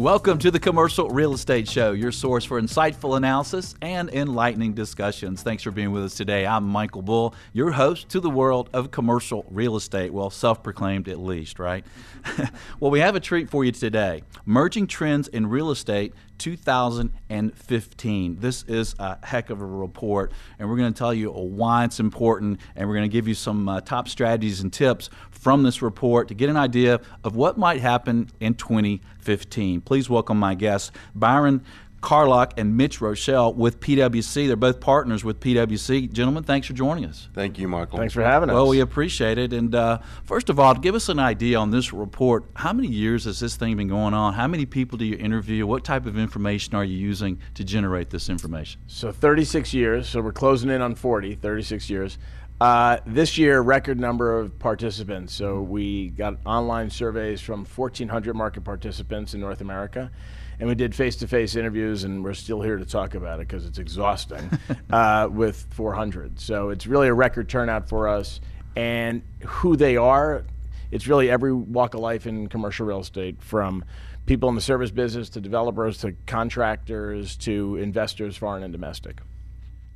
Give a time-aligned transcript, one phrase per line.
[0.00, 5.42] Welcome to the Commercial Real Estate Show, your source for insightful analysis and enlightening discussions.
[5.42, 6.46] Thanks for being with us today.
[6.46, 10.10] I'm Michael Bull, your host to the world of commercial real estate.
[10.10, 11.84] Well, self proclaimed at least, right?
[12.80, 18.40] well, we have a treat for you today Emerging Trends in Real Estate 2015.
[18.40, 22.00] This is a heck of a report, and we're going to tell you why it's
[22.00, 25.82] important, and we're going to give you some uh, top strategies and tips from this
[25.82, 29.80] report to get an idea of what might happen in 2015.
[29.80, 31.64] Please welcome my guests, Byron
[32.00, 34.46] Carlock and Mitch Rochelle with PwC.
[34.46, 36.10] They're both partners with PwC.
[36.10, 37.28] Gentlemen, thanks for joining us.
[37.34, 37.98] Thank you, Michael.
[37.98, 38.54] Thanks for having us.
[38.54, 39.52] Well, we appreciate it.
[39.52, 42.44] And uh, first of all, give us an idea on this report.
[42.54, 44.34] How many years has this thing been going on?
[44.34, 45.66] How many people do you interview?
[45.66, 48.80] What type of information are you using to generate this information?
[48.86, 50.08] So 36 years.
[50.08, 52.18] So we're closing in on 40, 36 years.
[52.60, 55.32] Uh, this year, record number of participants.
[55.32, 60.10] So we got online surveys from 1,400 market participants in North America,
[60.58, 63.78] and we did face-to-face interviews, and we're still here to talk about it because it's
[63.78, 64.50] exhausting
[64.90, 66.38] uh, with 400.
[66.38, 68.42] So it's really a record turnout for us,
[68.76, 70.44] and who they are.
[70.90, 73.86] It's really every walk of life in commercial real estate, from
[74.26, 79.22] people in the service business to developers to contractors to investors, foreign and domestic.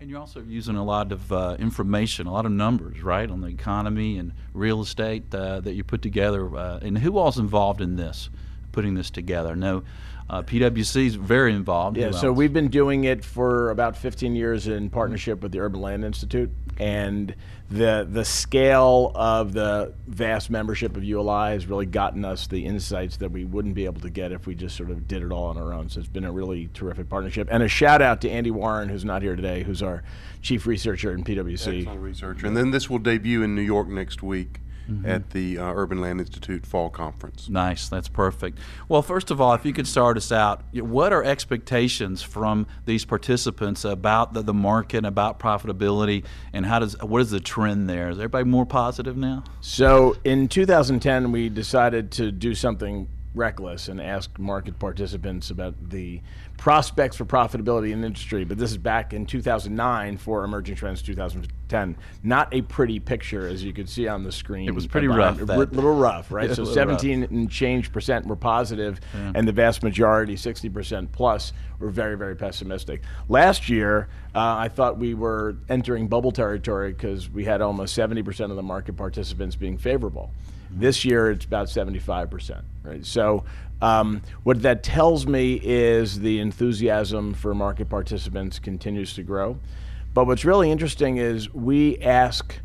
[0.04, 3.40] And you're also using a lot of uh, information, a lot of numbers, right, on
[3.40, 6.54] the economy and real estate uh, that you put together.
[6.54, 8.28] Uh, and who all's involved in this,
[8.70, 9.56] putting this together?
[9.56, 9.82] No,
[10.30, 11.96] uh, PwC is very involved.
[11.96, 15.82] Yeah, so we've been doing it for about 15 years in partnership with the Urban
[15.82, 17.34] Land Institute, and
[17.70, 23.18] the the scale of the vast membership of ULI has really gotten us the insights
[23.18, 25.44] that we wouldn't be able to get if we just sort of did it all
[25.44, 25.90] on our own.
[25.90, 29.04] So it's been a really terrific partnership, and a shout out to Andy Warren, who's
[29.04, 30.02] not here today, who's our
[30.40, 31.80] chief researcher in PwC.
[31.80, 32.46] Excellent researcher.
[32.46, 34.60] And then this will debut in New York next week
[35.04, 37.48] at the uh, Urban Land Institute Fall Conference.
[37.48, 38.58] Nice, that's perfect.
[38.88, 43.04] Well, first of all, if you could start us out, what are expectations from these
[43.04, 48.10] participants about the, the market, about profitability, and how does what is the trend there?
[48.10, 49.44] Is everybody more positive now?
[49.60, 56.20] So in 2010, we decided to do something reckless and ask market participants about the
[56.56, 58.44] prospects for profitability in the industry.
[58.44, 61.02] But this is back in 2009 for Emerging Trends
[61.74, 61.96] 2010.
[62.22, 64.68] Not a pretty picture, as you could see on the screen.
[64.68, 66.48] It was pretty behind- rough, A little rough, right?
[66.48, 67.00] Yeah, so a little rough.
[67.00, 69.00] 17 and change percent were positive,
[69.34, 73.02] and the vast majority, 60 percent plus, were very, very pessimistic.
[73.28, 78.22] Last year, uh, I thought we were entering bubble territory because we had almost 70
[78.22, 80.30] percent of the market participants being favorable.
[80.70, 83.04] This year, it's about 75 percent, right?
[83.04, 83.44] So,
[83.82, 89.58] um, what that tells me is the enthusiasm for market participants continues to grow.
[90.14, 92.60] But what's really interesting is we ask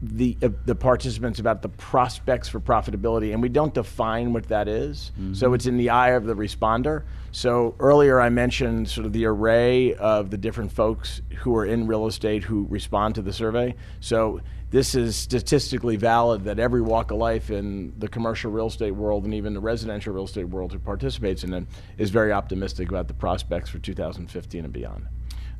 [0.00, 4.66] the uh, the participants about the prospects for profitability, and we don't define what that
[4.66, 5.12] is.
[5.32, 7.04] So it's in the eye of the responder.
[7.30, 11.86] So earlier I mentioned sort of the array of the different folks who are in
[11.86, 13.74] real estate who respond to the survey.
[14.00, 14.40] So
[14.70, 19.24] this is statistically valid that every walk of life in the commercial real estate world
[19.24, 21.64] and even the residential real estate world who participates in it
[21.96, 25.06] is very optimistic about the prospects for 2015 and beyond.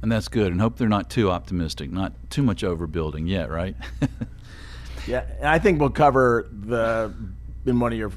[0.02, 0.50] And that's good.
[0.50, 3.76] And hope they're not too optimistic, not too much overbuilding yet, right?
[5.06, 7.12] Yeah, and I think we'll cover the
[7.66, 8.12] in one of your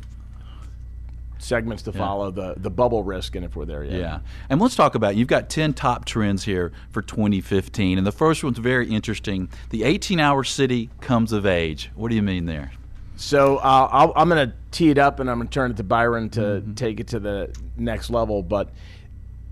[1.37, 3.99] segments to follow the the bubble risk, and if we're there yet.
[3.99, 4.19] Yeah.
[4.49, 7.97] And let's talk about you've got 10 top trends here for 2015.
[7.97, 9.49] And the first one's very interesting.
[9.69, 11.91] The 18 hour city comes of age.
[11.95, 12.71] What do you mean there?
[13.17, 15.77] So uh, I'll, I'm going to tee it up, and I'm going to turn it
[15.77, 18.43] to Byron to take it to the next level.
[18.43, 18.71] But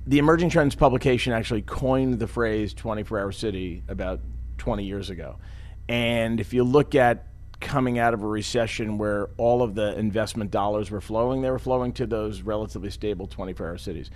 [0.05, 4.19] the Emerging Trends publication actually coined the phrase 24 hour city about
[4.57, 5.37] 20 years ago.
[5.87, 7.27] And if you look at
[7.59, 11.59] coming out of a recession where all of the investment dollars were flowing, they were
[11.59, 14.11] flowing to those relatively stable 24 hour cities.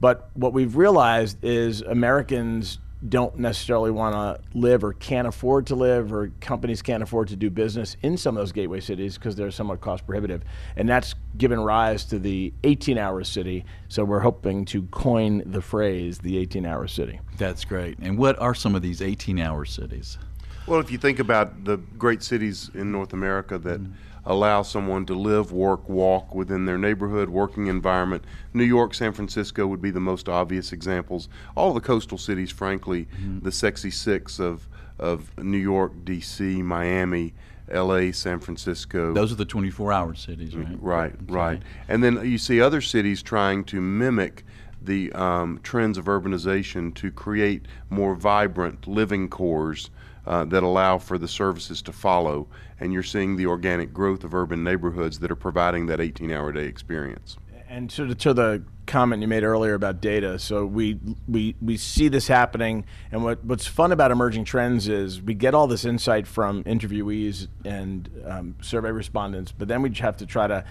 [0.00, 5.74] But what we've realized is Americans don't necessarily want to live or can't afford to
[5.74, 9.36] live or companies can't afford to do business in some of those gateway cities because
[9.36, 10.42] they're somewhat cost prohibitive
[10.76, 15.62] and that's given rise to the 18 hour city so we're hoping to coin the
[15.62, 17.98] phrase the 18 hour city That's great.
[18.00, 20.18] And what are some of these 18 hour cities?
[20.66, 23.92] Well, if you think about the great cities in North America that mm.
[24.28, 28.22] Allow someone to live, work, walk within their neighborhood, working environment,
[28.52, 31.30] New York, San Francisco would be the most obvious examples.
[31.56, 33.08] All the coastal cities, frankly,
[33.42, 37.32] the sexy six of, of New York, D.C., Miami,
[37.70, 39.14] L.A., San Francisco.
[39.14, 40.76] Those are the 24 hour cities, right?
[40.78, 41.62] Right, right.
[41.88, 44.44] And then you see other cities trying to mimic
[44.80, 49.90] the um, trends of urbanization to create more vibrant living cores
[50.28, 52.46] uh, that allow for the services to follow.
[52.78, 56.52] And you're seeing the organic growth of urban neighborhoods that are providing that 18 hour
[56.52, 57.38] day experience.
[57.70, 62.08] And to to the comment you made earlier about data, so we we we see
[62.08, 66.26] this happening, and what what's fun about emerging trends is we get all this insight
[66.26, 70.64] from interviewees and um, survey respondents, but then we have to try to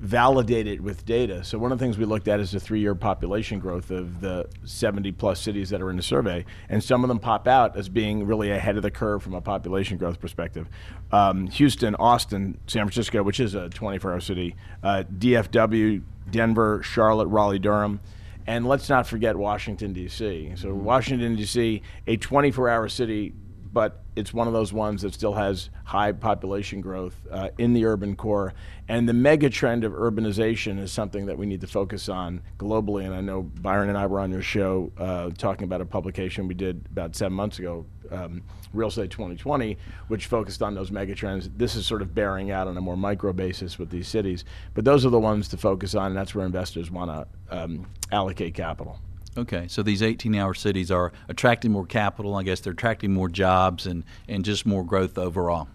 [0.00, 1.44] validate it with data.
[1.44, 4.48] So one of the things we looked at is the three-year population growth of the
[4.64, 7.90] 70 plus cities that are in the survey, and some of them pop out as
[7.90, 10.68] being really ahead of the curve from a population growth perspective.
[11.12, 17.58] Um, Houston, Austin, San Francisco, which is a 24-hour city, uh, DFW, Denver, Charlotte, Raleigh,
[17.58, 18.00] Durham.
[18.46, 20.52] And let's not forget Washington, D.C.
[20.56, 23.34] So, Washington, D.C., a 24 hour city
[23.72, 27.84] but it's one of those ones that still has high population growth uh, in the
[27.84, 28.52] urban core.
[28.88, 33.04] And the mega trend of urbanization is something that we need to focus on globally.
[33.04, 36.48] And I know Byron and I were on your show uh, talking about a publication
[36.48, 39.78] we did about seven months ago, um, Real Estate 2020,
[40.08, 41.48] which focused on those mega trends.
[41.56, 44.44] This is sort of bearing out on a more micro basis with these cities.
[44.74, 47.86] But those are the ones to focus on, and that's where investors want to um,
[48.10, 48.98] allocate capital.
[49.36, 52.34] Okay, so these 18 hour cities are attracting more capital.
[52.34, 55.68] I guess they're attracting more jobs and, and just more growth overall.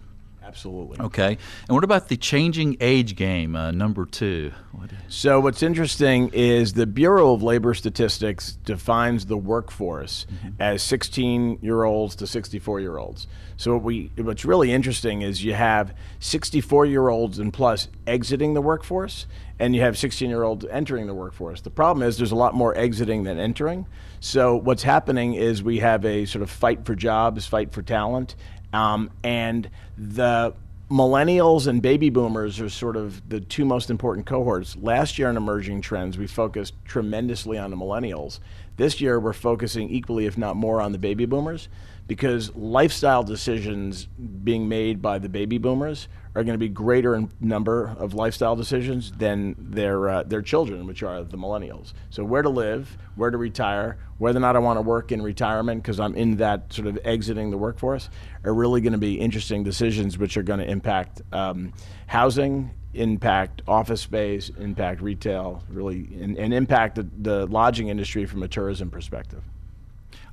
[0.46, 1.00] Absolutely.
[1.00, 1.38] Okay.
[1.68, 4.52] And what about the changing age game, uh, number two?
[4.72, 10.60] What so, what's interesting is the Bureau of Labor Statistics defines the workforce mm-hmm.
[10.60, 13.26] as 16 year olds to 64 year olds.
[13.56, 18.54] So, what we, what's really interesting is you have 64 year olds and plus exiting
[18.54, 19.26] the workforce,
[19.58, 21.60] and you have 16 year olds entering the workforce.
[21.62, 23.86] The problem is there's a lot more exiting than entering.
[24.20, 28.34] So, what's happening is we have a sort of fight for jobs, fight for talent,
[28.72, 30.54] um, and the
[30.90, 34.76] millennials and baby boomers are sort of the two most important cohorts.
[34.76, 38.38] Last year in emerging trends, we focused tremendously on the millennials.
[38.76, 41.68] This year, we're focusing equally, if not more, on the baby boomers
[42.06, 44.06] because lifestyle decisions
[44.44, 48.54] being made by the baby boomers are going to be greater in number of lifestyle
[48.54, 51.94] decisions than their uh, their children, which are the millennials.
[52.10, 55.22] So where to live, where to retire, whether or not I want to work in
[55.22, 58.10] retirement because I'm in that sort of exiting the workforce,
[58.44, 61.72] are really going to be interesting decisions, which are going to impact um,
[62.06, 68.42] housing, impact office space, impact retail, really, and, and impact the, the lodging industry from
[68.42, 69.42] a tourism perspective.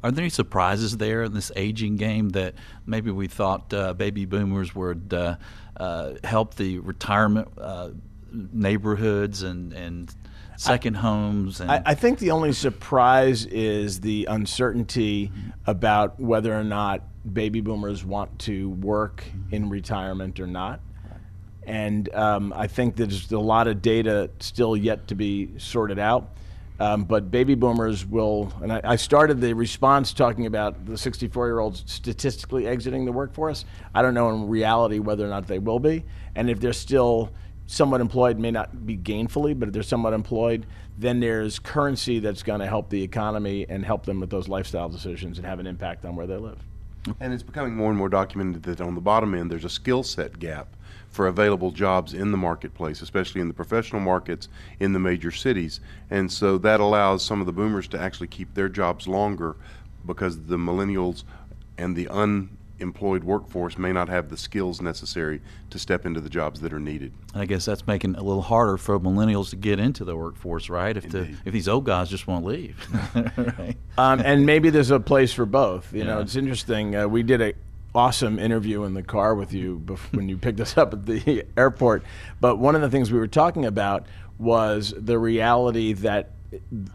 [0.03, 2.55] Are there any surprises there in this aging game that
[2.85, 5.37] maybe we thought uh, baby boomers would uh,
[5.77, 7.91] uh, help the retirement uh,
[8.31, 10.13] neighborhoods and, and
[10.57, 11.61] second homes?
[11.61, 15.49] And I, I, think the only surprise is the uncertainty mm-hmm.
[15.65, 17.01] about whether or not
[17.31, 19.55] baby boomers want to work mm-hmm.
[19.55, 20.81] in retirement or not.
[21.65, 26.29] And um, I think there's a lot of data still yet to be sorted out.
[26.79, 31.47] Um, but baby boomers will, and I, I, started the response talking about the 64
[31.47, 33.65] year olds statistically exiting the workforce.
[33.93, 36.03] I don't know in reality whether or not they will be.
[36.35, 37.31] And if they're still
[37.67, 40.65] somewhat employed, may not be gainfully, but if they're somewhat employed,
[40.97, 44.89] then there's currency that's going to help the economy and help them with those lifestyle
[44.89, 46.57] decisions and have an impact on where they live.
[47.19, 50.03] And it's becoming more and more documented that on the bottom end, there's a skill
[50.03, 50.75] set gap
[51.13, 54.49] for available jobs in the marketplace, especially in the professional markets
[54.79, 55.79] in the major cities.
[56.09, 59.55] And so that allows some of the boomers to actually keep their jobs longer
[60.07, 61.23] because the millennials
[61.77, 65.39] and the unemployed workforce may not have the skills necessary
[65.69, 67.13] to step into the jobs that are needed.
[67.35, 70.67] I guess that's making it a little harder for millennials to get into the workforce,
[70.67, 70.97] right?
[70.97, 72.75] If the if these old guys just won't leave,
[73.59, 73.77] right?
[73.99, 75.93] Um, and maybe there's a place for both.
[75.93, 76.05] You yeah.
[76.05, 76.95] know, it's interesting.
[76.95, 77.53] Uh, we did a
[77.95, 79.77] awesome interview in the car with you
[80.11, 82.03] when you picked us up at the airport.
[82.39, 84.05] But one of the things we were talking about
[84.37, 86.31] was the reality that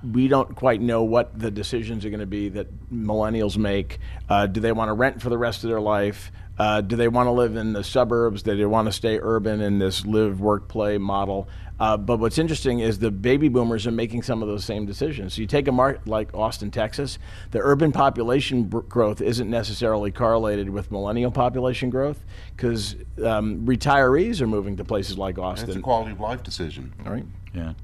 [0.09, 3.99] we don't quite know what the decisions are going to be that millennials make.
[4.29, 6.31] Uh, do they want to rent for the rest of their life?
[6.59, 8.43] Uh, do they want to live in the suburbs?
[8.43, 11.49] Do they want to stay urban in this live, work, play model?
[11.81, 15.35] Uh, but what's interesting is the baby boomers are making some of those same decisions.
[15.35, 17.19] So you take a market like Austin, Texas,
[17.53, 22.25] the urban population b- growth isn't necessarily correlated with millennial population growth
[22.57, 25.69] because um, retirees are moving to places like Austin.
[25.69, 26.93] It's a quality of life decision.
[27.07, 27.25] All right.
[27.55, 27.75] Yeah.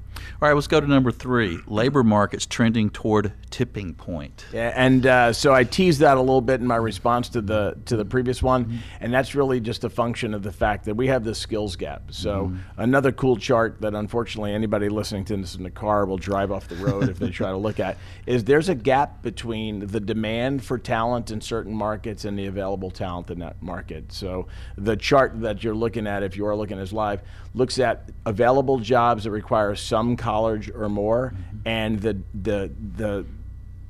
[0.41, 1.59] All right, let's go to number three.
[1.67, 4.45] Labor markets trending toward tipping point.
[4.51, 7.77] Yeah, and uh, so I teased that a little bit in my response to the
[7.85, 8.77] to the previous one, mm-hmm.
[8.99, 12.11] and that's really just a function of the fact that we have this skills gap.
[12.11, 12.81] So mm-hmm.
[12.81, 16.67] another cool chart that unfortunately anybody listening to this in the car will drive off
[16.67, 20.63] the road if they try to look at is there's a gap between the demand
[20.63, 24.11] for talent in certain markets and the available talent in that market.
[24.11, 27.21] So the chart that you're looking at, if you are looking as live,
[27.53, 31.67] looks at available jobs that require some college or more, mm-hmm.
[31.67, 33.25] and the the the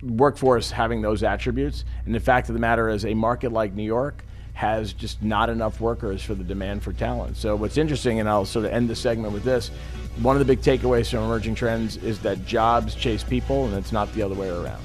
[0.02, 1.84] workforce having those attributes.
[2.06, 5.50] And the fact of the matter is, a market like New York has just not
[5.50, 7.36] enough workers for the demand for talent.
[7.36, 9.70] So what's interesting, and I'll sort of end the segment with this.
[10.22, 13.92] One of the big takeaways from emerging trends is that jobs chase people, and it's
[13.92, 14.82] not the other way around.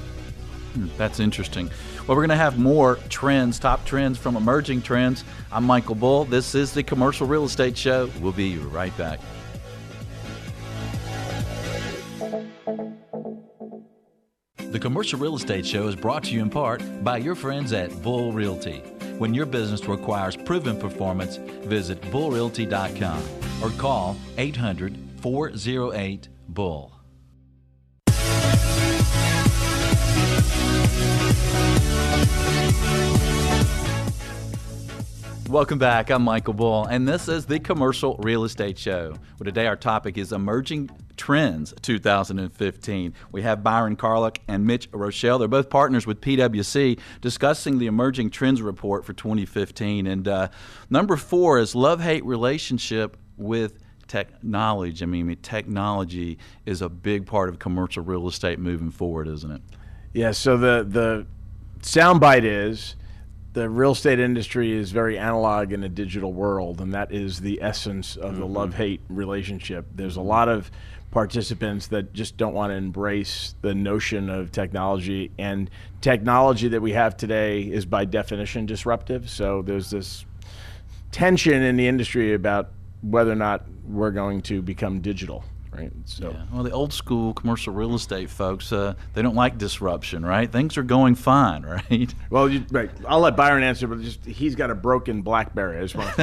[0.73, 1.69] Hmm, that's interesting.
[1.99, 5.23] Well, we're going to have more trends, top trends from emerging trends.
[5.51, 6.25] I'm Michael Bull.
[6.25, 8.09] This is the Commercial Real Estate Show.
[8.19, 9.19] We'll be right back.
[14.71, 18.01] The Commercial Real Estate Show is brought to you in part by your friends at
[18.01, 18.77] Bull Realty.
[19.17, 23.21] When your business requires proven performance, visit bullrealty.com
[23.61, 26.93] or call 800 408 Bull.
[35.49, 36.09] Welcome back.
[36.09, 39.15] I'm Michael Bull, and this is the Commercial Real Estate Show.
[39.37, 40.89] Well, today our topic is Emerging
[41.21, 43.13] Trends 2015.
[43.31, 45.37] We have Byron Carlock and Mitch Rochelle.
[45.37, 50.07] They're both partners with PwC discussing the Emerging Trends report for 2015.
[50.07, 50.47] And uh,
[50.89, 55.03] number four is love hate relationship with technology.
[55.03, 59.61] I mean, technology is a big part of commercial real estate moving forward, isn't it?
[60.13, 60.31] Yeah.
[60.31, 61.27] So the the
[61.83, 62.95] soundbite is
[63.53, 67.61] the real estate industry is very analog in a digital world, and that is the
[67.61, 68.53] essence of the mm-hmm.
[68.53, 69.85] love hate relationship.
[69.93, 70.71] There's a lot of
[71.11, 76.93] participants that just don't want to embrace the notion of technology, and technology that we
[76.93, 79.29] have today is by definition disruptive.
[79.29, 80.25] So there's this
[81.11, 82.69] tension in the industry about
[83.01, 85.91] whether or not we're going to become digital right?
[86.05, 86.43] So, yeah.
[86.51, 90.51] well, the old school commercial real estate folks, uh, they don't like disruption, right?
[90.51, 92.13] Things are going fine, right?
[92.29, 92.91] Well, you, right.
[93.07, 95.77] I'll let Byron answer, but just he's got a broken BlackBerry.
[95.77, 96.21] I just want to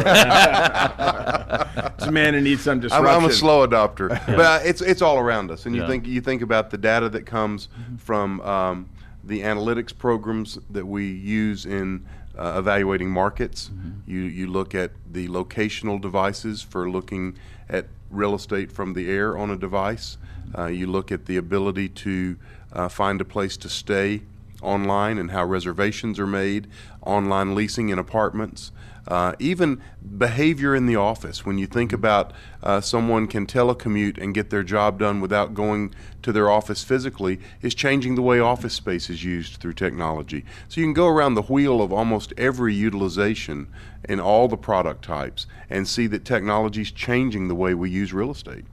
[1.97, 3.07] it's a man who needs some disruption.
[3.07, 4.37] I'm, I'm a slow adopter, yeah.
[4.37, 5.89] but uh, it's it's all around us, and you yeah.
[5.89, 7.97] think you think about the data that comes mm-hmm.
[7.97, 8.41] from.
[8.43, 8.91] Um,
[9.25, 12.07] the analytics programs that we use in
[12.39, 13.69] uh, evaluating markets.
[13.69, 14.11] Mm-hmm.
[14.11, 17.37] You you look at the locational devices for looking
[17.69, 20.17] at real estate from the air on a device.
[20.57, 22.37] Uh, you look at the ability to
[22.73, 24.23] uh, find a place to stay
[24.63, 26.67] online and how reservations are made,
[27.03, 28.73] online leasing in apartments,
[29.09, 29.81] uh, even
[30.19, 31.47] behavior in the office.
[31.47, 35.95] When you think about uh, someone can telecommute and get their job done without going
[36.23, 40.45] to their office physically, is changing the way office space is used through technology.
[40.69, 43.69] So you can go around the wheel of almost every utilization
[44.09, 48.13] in all the product types and see that technology is changing the way we use
[48.13, 48.67] real estate.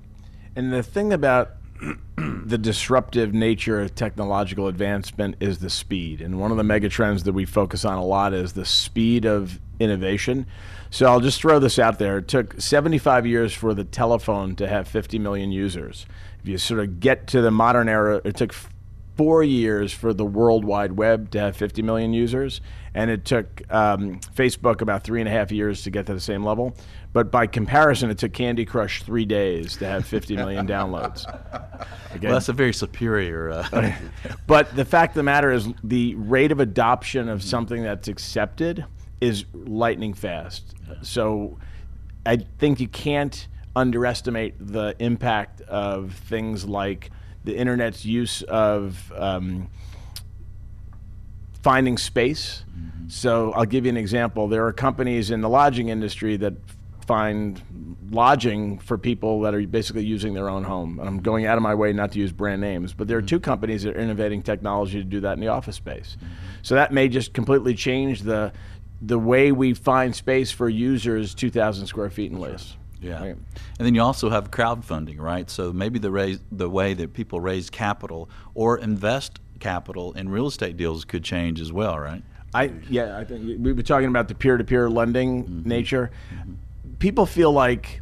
[0.55, 1.51] And the thing about
[2.17, 6.21] the disruptive nature of technological advancement is the speed.
[6.21, 9.25] And one of the mega trends that we focus on a lot is the speed
[9.25, 10.45] of innovation.
[10.89, 12.19] So I'll just throw this out there.
[12.19, 16.05] It took 75 years for the telephone to have 50 million users.
[16.41, 18.53] If you sort of get to the modern era, it took
[19.15, 22.61] four years for the World Wide Web to have 50 million users,
[22.93, 26.19] and it took um, Facebook about three and a half years to get to the
[26.19, 26.75] same level.
[27.13, 31.23] But by comparison, it took Candy Crush three days to have 50 million downloads.
[32.13, 33.51] Again, well, that's a very superior.
[33.51, 33.95] Uh,
[34.47, 38.85] but the fact of the matter is, the rate of adoption of something that's accepted
[39.21, 40.75] is lightning fast.
[41.01, 41.57] So
[42.25, 47.11] I think you can't underestimate the impact of things like
[47.45, 49.69] the internet's use of um,
[51.61, 52.63] finding space.
[52.69, 53.09] Mm-hmm.
[53.09, 54.47] So I'll give you an example.
[54.47, 56.53] There are companies in the lodging industry that
[57.05, 57.61] find
[58.11, 60.99] lodging for people that are basically using their own home.
[60.99, 63.21] And I'm going out of my way not to use brand names, but there are
[63.21, 63.27] mm-hmm.
[63.27, 66.17] two companies that are innovating technology to do that in the office space.
[66.17, 66.33] Mm-hmm.
[66.63, 68.51] So that may just completely change the
[69.01, 72.77] the way we find space for users 2,000 square feet and less.
[73.01, 73.35] Yeah, right?
[73.77, 75.49] and then you also have crowdfunding, right?
[75.49, 80.47] So maybe the raise, the way that people raise capital or invest capital in real
[80.47, 82.23] estate deals could change as well, right?
[82.53, 85.69] I yeah, I think we were talking about the peer-to-peer lending mm-hmm.
[85.69, 86.11] nature.
[86.33, 86.53] Mm-hmm
[86.99, 88.01] people feel like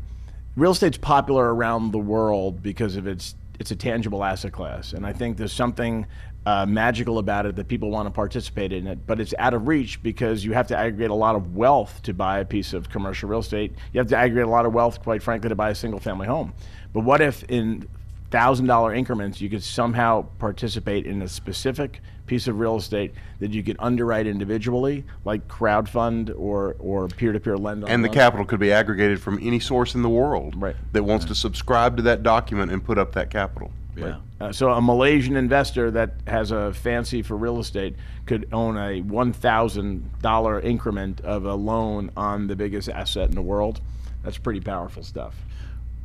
[0.55, 5.05] real estate's popular around the world because of its it's a tangible asset class, and
[5.05, 6.07] I think there's something
[6.45, 9.05] uh, magical about it that people want to participate in it.
[9.07, 12.13] But it's out of reach because you have to aggregate a lot of wealth to
[12.13, 13.73] buy a piece of commercial real estate.
[13.93, 16.27] You have to aggregate a lot of wealth, quite frankly, to buy a single family
[16.27, 16.53] home.
[16.91, 17.87] But what if in
[18.29, 23.51] thousand dollar increments you could somehow participate in a specific piece of real estate that
[23.51, 27.87] you could underwrite individually, like crowdfund or or peer to peer lend.
[27.87, 30.75] And the capital could be aggregated from any source in the world right.
[30.93, 33.71] that wants to subscribe to that document and put up that capital.
[33.95, 34.05] Yeah.
[34.05, 34.15] Right.
[34.41, 37.95] Uh, so a Malaysian investor that has a fancy for real estate
[38.25, 43.35] could own a one thousand dollar increment of a loan on the biggest asset in
[43.35, 43.81] the world.
[44.23, 45.35] That's pretty powerful stuff.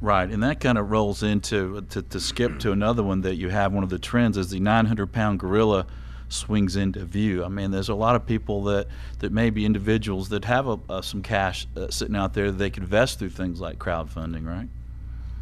[0.00, 3.48] Right, and that kind of rolls into to, to skip to another one that you
[3.48, 3.72] have.
[3.72, 5.86] One of the trends is the 900 pound gorilla
[6.28, 7.44] swings into view.
[7.44, 8.86] I mean, there's a lot of people that,
[9.18, 12.58] that may be individuals that have a, uh, some cash uh, sitting out there that
[12.58, 14.68] they could invest through things like crowdfunding, right?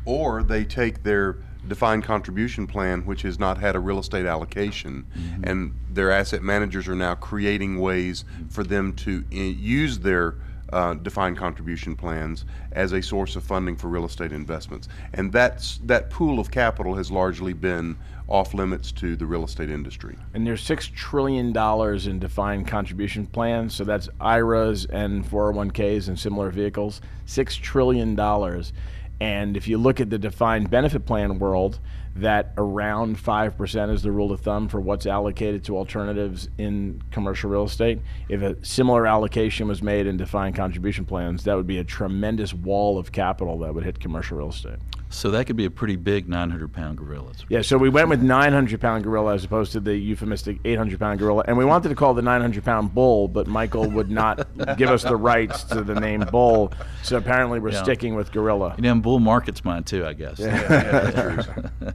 [0.05, 5.07] Or they take their defined contribution plan, which has not had a real estate allocation,
[5.17, 5.45] mm-hmm.
[5.45, 10.37] and their asset managers are now creating ways for them to I- use their
[10.73, 14.89] uh, defined contribution plans as a source of funding for real estate investments.
[15.13, 17.97] And that's, that pool of capital has largely been
[18.29, 20.17] off limits to the real estate industry.
[20.35, 26.19] And there's six trillion dollars in defined contribution plans, so that's IRAs and 401ks and
[26.19, 27.01] similar vehicles.
[27.27, 28.73] Six trillion dollars,
[29.21, 31.79] and if you look at the defined benefit plan world,
[32.17, 37.51] that around 5% is the rule of thumb for what's allocated to alternatives in commercial
[37.51, 38.01] real estate.
[38.29, 42.55] If a similar allocation was made in defined contribution plans, that would be a tremendous
[42.55, 44.79] wall of capital that would hit commercial real estate.
[45.09, 47.33] So that could be a pretty big 900 pound gorilla.
[47.49, 51.19] Yeah, so we went with 900 pound gorilla as opposed to the euphemistic 800 pound
[51.19, 51.45] gorilla.
[51.47, 54.47] And we wanted to call the 900 pound bull, but Michael would not
[54.77, 56.73] give us the rights to the name bull.
[57.03, 57.83] So apparently we're yeah.
[57.83, 58.75] sticking with gorilla.
[58.77, 60.39] You know, bull market's mine too, I guess.
[60.39, 61.43] Yeah.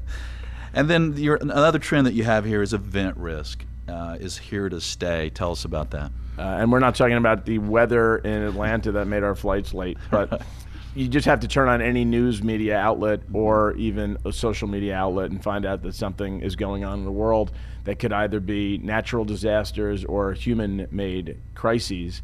[0.73, 3.65] and then your, another trend that you have here is event risk.
[3.87, 5.29] Uh, is here to stay.
[5.31, 6.11] Tell us about that.
[6.37, 9.97] Uh, and we're not talking about the weather in Atlanta that made our flights late,
[10.09, 10.41] but
[10.93, 14.95] you just have to turn on any news media outlet or even a social media
[14.95, 17.51] outlet and find out that something is going on in the world
[17.85, 22.21] that could either be natural disasters or human made crises.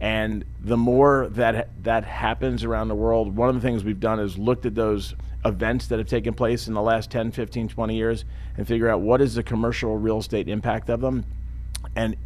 [0.00, 4.20] And the more that that happens around the world, one of the things we've done
[4.20, 7.96] is looked at those events that have taken place in the last 10, 15, 20
[7.96, 8.24] years
[8.56, 11.24] and figure out what is the commercial real estate impact of them.
[11.96, 12.16] And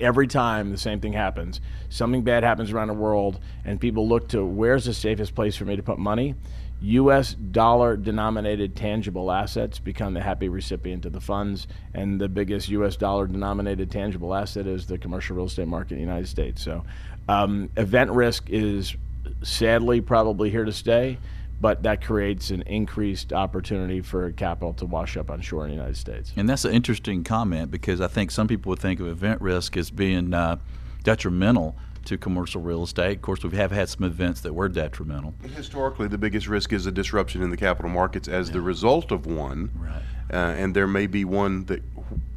[0.00, 1.60] every time the same thing happens.
[1.88, 5.64] Something bad happens around the world, and people look to where's the safest place for
[5.64, 6.34] me to put money.
[6.80, 7.34] U.S.
[7.34, 12.96] dollar denominated tangible assets become the happy recipient of the funds, and the biggest U.S.
[12.96, 16.62] dollar denominated tangible asset is the commercial real estate market in the United States.
[16.62, 16.84] So,
[17.28, 18.96] um, event risk is
[19.42, 21.18] sadly probably here to stay
[21.60, 25.76] but that creates an increased opportunity for capital to wash up on shore in the
[25.76, 26.32] United States.
[26.36, 29.76] And that's an interesting comment because I think some people would think of event risk
[29.76, 30.58] as being uh,
[31.02, 33.16] detrimental to commercial real estate.
[33.16, 35.34] Of course, we have had some events that were detrimental.
[35.54, 38.54] Historically, the biggest risk is a disruption in the capital markets as yeah.
[38.54, 39.70] the result of one.
[39.74, 40.02] Right.
[40.32, 41.82] Uh, and there may be one that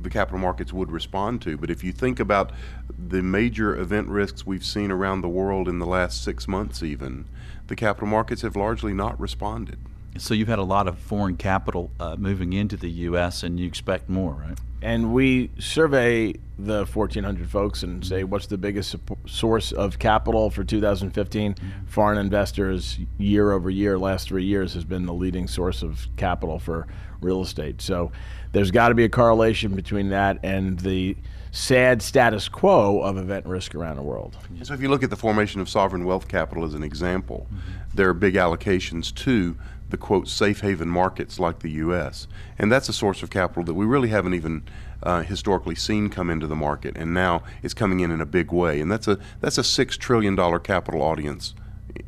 [0.02, 1.58] the capital markets would respond to.
[1.58, 2.52] But if you think about
[2.90, 7.26] the major event risks we've seen around the world in the last six months, even,
[7.72, 9.80] the capital markets have largely not responded.
[10.18, 13.66] So you've had a lot of foreign capital uh, moving into the U.S., and you
[13.66, 14.60] expect more, right?
[14.82, 20.66] And we survey the 1,400 folks and say, what's the biggest source of capital for
[20.66, 21.54] 2015?
[21.54, 21.86] Mm-hmm.
[21.86, 26.60] Foreign investors, year over year, last three years, has been the leading source of capital
[26.60, 26.88] for
[27.22, 27.82] real estate.
[27.82, 28.12] So
[28.52, 31.16] there's got to be a correlation between that and the
[31.52, 34.38] sad status quo of event risk around the world.
[34.64, 37.70] So, if you look at the formation of sovereign wealth capital as an example, mm-hmm.
[37.94, 39.58] there are big allocations to
[39.90, 43.74] the quote safe haven markets like the U.S., and that's a source of capital that
[43.74, 44.64] we really haven't even
[45.04, 48.52] uh, historically seen come into the market, and now it's coming in in a big
[48.52, 51.54] way, and that's a that's a six trillion dollar capital audience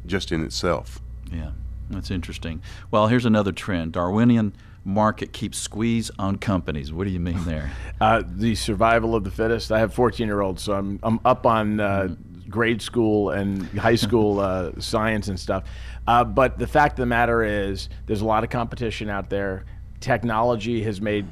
[0.05, 1.01] just in itself.
[1.31, 1.51] Yeah,
[1.89, 2.61] that's interesting.
[2.91, 4.53] Well, here's another trend: Darwinian
[4.85, 6.91] market keeps squeeze on companies.
[6.91, 7.71] What do you mean there?
[8.01, 9.71] Uh, the survival of the fittest.
[9.71, 12.13] I have 14 year olds, so I'm, I'm up on uh,
[12.49, 15.63] grade school and high school uh, science and stuff.
[16.05, 19.63] Uh, but the fact of the matter is, there's a lot of competition out there.
[20.01, 21.25] Technology has made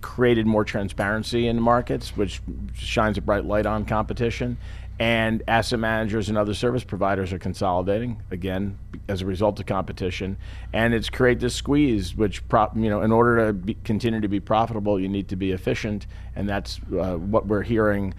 [0.00, 2.40] created more transparency in markets, which
[2.72, 4.56] shines a bright light on competition
[4.98, 8.78] and asset managers and other service providers are consolidating again
[9.08, 10.38] as a result of competition.
[10.72, 14.28] And it's create this squeeze which prop, you know in order to be, continue to
[14.28, 16.06] be profitable you need to be efficient.
[16.34, 18.14] And that's uh, what we're hearing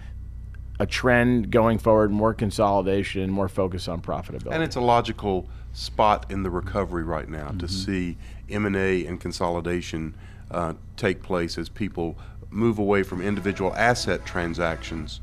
[0.78, 4.52] a trend going forward more consolidation more focus on profitability.
[4.52, 7.58] And it's a logical spot in the recovery right now mm-hmm.
[7.58, 8.16] to see
[8.48, 10.14] m&a and consolidation
[10.52, 12.16] uh, take place as people
[12.50, 15.20] move away from individual asset transactions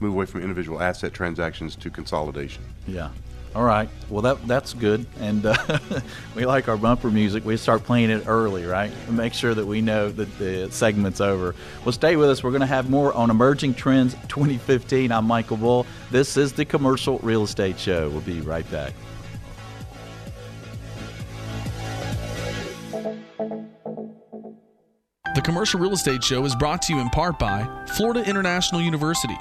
[0.00, 2.62] move away from individual asset transactions to consolidation.
[2.86, 3.10] Yeah.
[3.56, 3.88] All right.
[4.10, 5.56] Well, that that's good, and uh,
[6.34, 7.42] we like our bumper music.
[7.42, 8.92] We start playing it early, right?
[9.08, 11.54] Make sure that we know that the segment's over.
[11.82, 12.44] Well, stay with us.
[12.44, 15.10] We're going to have more on emerging trends 2015.
[15.10, 15.86] I'm Michael Bull.
[16.10, 18.10] This is the Commercial Real Estate Show.
[18.10, 18.92] We'll be right back.
[25.34, 29.38] The Commercial Real Estate Show is brought to you in part by Florida International University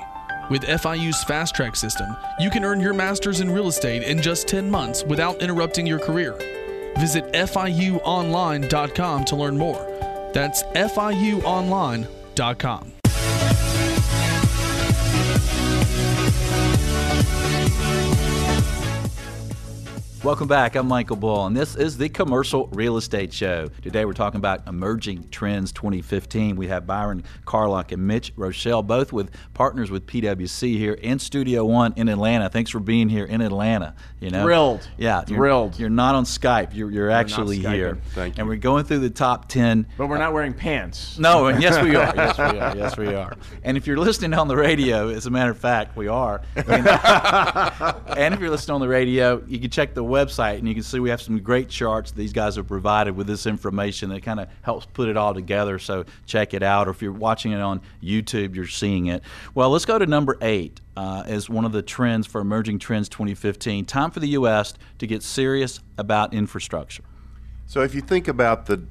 [0.50, 4.48] with FIU's Fast Track system, you can earn your master's in real estate in just
[4.48, 6.38] 10 months without interrupting your career.
[7.00, 10.32] Visit FIUonline.com to learn more.
[10.34, 12.95] That's FIUonline.com.
[20.26, 20.76] Welcome back.
[20.76, 23.68] I'm Michael Bull, and this is the Commercial Real Estate Show.
[23.84, 26.56] Today we're talking about Emerging Trends 2015.
[26.56, 31.64] We have Byron Carlock and Mitch Rochelle, both with partners with PwC here in Studio
[31.64, 32.50] One in Atlanta.
[32.50, 33.94] Thanks for being here in Atlanta.
[34.20, 34.90] You know, Thrilled.
[34.98, 35.78] Yeah, you're- Thrilled.
[35.78, 36.74] You're, not on Skype.
[36.74, 38.00] You're, you're actually here.
[38.16, 38.42] Thank you.
[38.42, 41.20] And we're going through the top ten But we're not wearing pants.
[41.20, 42.14] no, and yes, we are.
[42.16, 42.76] Yes, we are.
[42.76, 43.38] Yes, we are.
[43.64, 46.42] And if you're listening on the radio, as a matter of fact, we are.
[46.56, 46.88] And,
[48.18, 50.84] and if you're listening on the radio, you can check the website and you can
[50.84, 54.40] see we have some great charts these guys have provided with this information that kind
[54.40, 55.80] of helps put it all together.
[55.80, 56.88] So check it out.
[56.88, 59.24] Or if you're watching it on YouTube, you're seeing it.
[59.54, 63.10] Well, let's go to number eight uh, as one of the trends for Emerging Trends
[63.10, 63.86] 2015.
[63.86, 64.74] Time for the U.S.
[65.00, 67.04] to get serious about infrastructure.
[67.68, 68.86] So if you think about the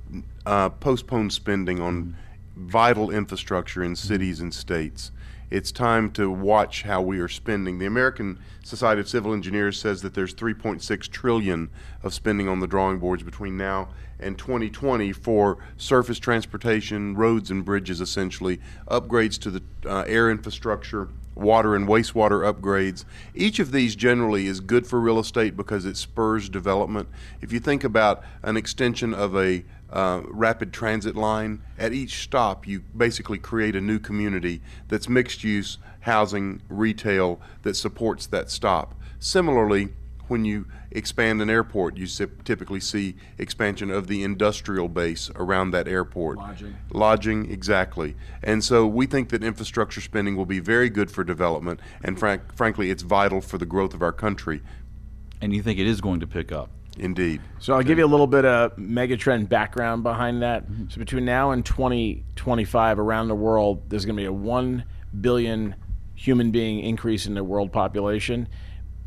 [0.45, 2.17] uh, postponed spending on
[2.57, 5.11] vital infrastructure in cities and states,
[5.55, 7.79] it's time to watch how we are spending.
[7.79, 11.71] The American Society of Civil Engineers says that there's 3.6 trillion
[12.03, 17.64] of spending on the drawing boards between now and 2020 for surface transportation, roads and
[17.64, 23.05] bridges, essentially upgrades to the uh, air infrastructure, water and wastewater upgrades.
[23.35, 27.09] Each of these generally is good for real estate because it spurs development.
[27.40, 32.66] If you think about an extension of a uh, rapid transit line, at each stop
[32.66, 38.94] you basically create a new community that's mixed use housing, retail that supports that stop.
[39.18, 39.88] Similarly,
[40.29, 45.89] when you expand an airport, you typically see expansion of the industrial base around that
[45.89, 46.39] airport.
[46.39, 46.77] Lodging.
[46.91, 48.17] Lodging, exactly.
[48.43, 52.55] And so we think that infrastructure spending will be very good for development, and frank,
[52.55, 54.63] frankly, it's vital for the growth of our country.
[55.41, 56.71] And you think it is going to pick up.
[56.97, 57.41] Indeed.
[57.59, 60.65] So I'll give you a little bit of megatrend background behind that.
[60.65, 60.91] Mm-hmm.
[60.91, 64.85] So between now and 2025, around the world, there's going to be a 1
[65.21, 65.75] billion
[66.15, 68.47] human being increase in the world population.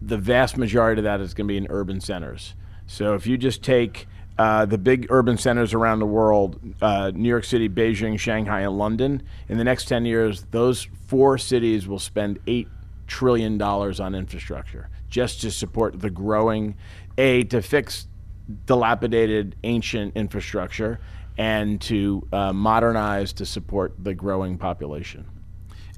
[0.02, 2.56] The vast majority of that is going to be in urban centers.
[2.86, 4.08] So if you just take
[4.38, 8.78] uh, the big urban centers around the world, uh, New York City, Beijing, Shanghai, and
[8.78, 12.68] London, in the next 10 years, those four cities will spend $8
[13.08, 16.76] trillion on infrastructure just to support the growing,
[17.18, 18.08] A, to fix
[18.66, 21.00] dilapidated ancient infrastructure,
[21.38, 25.26] and to uh, modernize to support the growing population.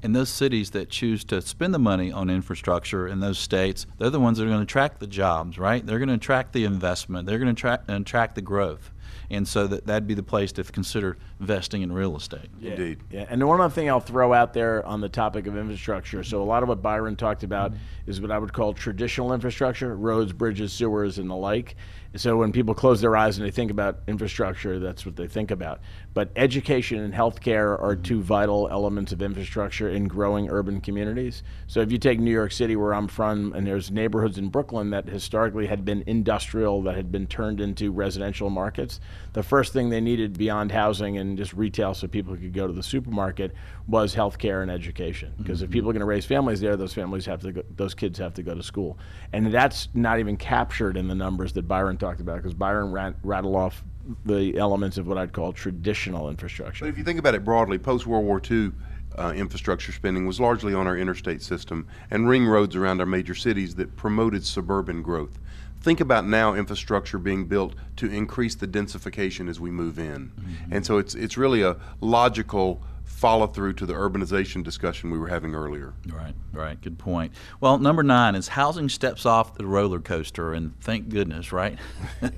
[0.02, 4.10] And those cities that choose to spend the money on infrastructure in those states, they're
[4.10, 5.84] the ones that are going to attract the jobs, right?
[5.84, 7.26] They're going to attract the investment.
[7.26, 8.90] They're going to attract, attract the growth.
[9.28, 12.50] And so that, that'd be the place to consider investing in real estate.
[12.60, 13.00] Indeed.
[13.10, 16.22] Yeah, and the one other thing I'll throw out there on the topic of infrastructure.
[16.22, 17.72] So a lot of what Byron talked about
[18.06, 21.76] is what I would call traditional infrastructure: roads, bridges, sewers, and the like.
[22.16, 25.52] So when people close their eyes and they think about infrastructure, that's what they think
[25.52, 25.80] about.
[26.12, 31.44] But education and healthcare are two vital elements of infrastructure in growing urban communities.
[31.68, 34.90] So if you take New York City, where I'm from, and there's neighborhoods in Brooklyn
[34.90, 38.98] that historically had been industrial, that had been turned into residential markets,
[39.32, 42.72] the first thing they needed beyond housing and just retail so people could go to
[42.72, 43.52] the supermarket
[43.86, 45.32] was healthcare and education.
[45.38, 47.94] Because if people are going to raise families there, those families have to go, those
[47.94, 48.98] kids have to go to school.
[49.32, 53.14] And that's not even captured in the numbers that Byron talked about because Byron rat,
[53.22, 53.82] rattled off
[54.24, 56.84] the elements of what I'd call traditional infrastructure.
[56.84, 58.72] But if you think about it broadly, post World War II
[59.18, 63.34] uh, infrastructure spending was largely on our interstate system and ring roads around our major
[63.34, 65.38] cities that promoted suburban growth.
[65.80, 70.30] Think about now infrastructure being built to increase the densification as we move in.
[70.30, 70.72] Mm-hmm.
[70.74, 75.28] And so it's, it's really a logical follow through to the urbanization discussion we were
[75.28, 75.92] having earlier.
[76.08, 76.80] Right, right.
[76.80, 77.32] Good point.
[77.60, 81.78] Well, number nine is housing steps off the roller coaster, and thank goodness, right?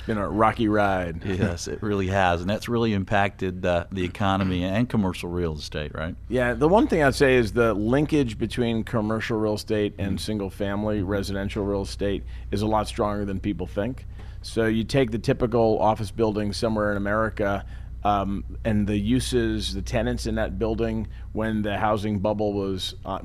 [0.00, 1.22] It's been a rocky ride.
[1.26, 5.94] yes, it really has, and that's really impacted uh, the economy and commercial real estate,
[5.94, 6.16] right?
[6.30, 10.48] Yeah, the one thing I'd say is the linkage between commercial real estate and single
[10.48, 14.06] family residential real estate is a lot stronger than people think.
[14.40, 17.66] So you take the typical office building somewhere in America,
[18.04, 23.20] um, and the uses, the tenants in that building when the housing bubble was uh,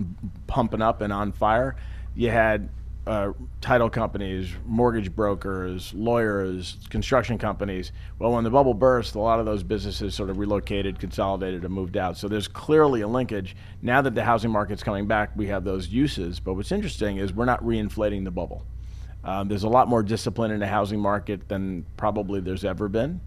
[0.47, 1.75] pumping up and on fire,
[2.15, 2.69] you had
[3.07, 7.91] uh, title companies, mortgage brokers, lawyers, construction companies.
[8.17, 11.73] Well, when the bubble burst, a lot of those businesses sort of relocated, consolidated, and
[11.73, 12.17] moved out.
[12.17, 13.55] So there's clearly a linkage.
[13.81, 16.39] Now that the housing market's coming back, we have those uses.
[16.39, 18.65] But what's interesting is we're not reinflating the bubble.
[19.23, 23.21] Um, there's a lot more discipline in the housing market than probably there's ever been.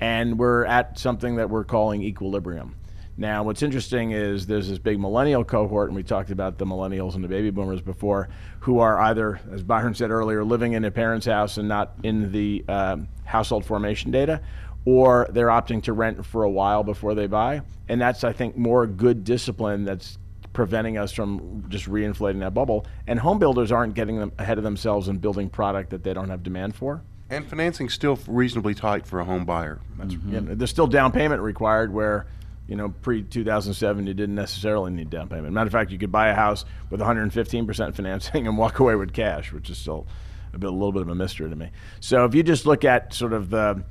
[0.00, 2.76] And we're at something that we're calling equilibrium.
[3.16, 7.14] Now, what's interesting is there's this big millennial cohort, and we talked about the millennials
[7.14, 8.28] and the baby boomers before,
[8.60, 12.32] who are either, as Byron said earlier, living in a parent's house and not in
[12.32, 14.40] the um, household formation data,
[14.84, 17.62] or they're opting to rent for a while before they buy.
[17.88, 20.18] And that's, I think, more good discipline that's
[20.52, 22.86] preventing us from just reinflating that bubble.
[23.06, 26.30] And home builders aren't getting them ahead of themselves and building product that they don't
[26.30, 27.02] have demand for.
[27.34, 29.80] And financing's still reasonably tight for a home buyer.
[29.98, 30.32] Mm-hmm.
[30.32, 32.26] Yeah, there's still down payment required where,
[32.68, 35.52] you know, pre 2007, you didn't necessarily need down payment.
[35.52, 39.12] Matter of fact, you could buy a house with 115% financing and walk away with
[39.12, 40.06] cash, which is still
[40.52, 41.70] a, bit, a little bit of a mystery to me.
[42.00, 43.84] So if you just look at sort of the